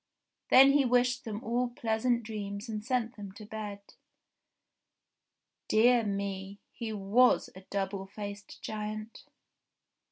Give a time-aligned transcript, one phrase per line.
[0.49, 3.81] Then he wished them all pleasant dreams and sent them to bed.
[5.67, 6.59] Dear me!
[6.71, 9.25] He was a double faced giant